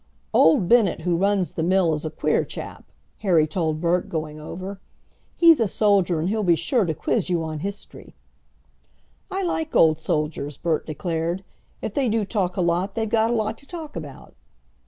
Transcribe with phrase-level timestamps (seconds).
[0.33, 2.85] "Old Bennett who runs the mill is a queer chap,"
[3.19, 4.79] Harry told Bert going over;
[5.37, 8.15] "he's a soldier, and he'll be sure to quiz you on history."
[9.29, 11.43] "I like old soldiers," Bert declared;
[11.83, 14.33] "if they do talk a lot, they've got a lot to talk about."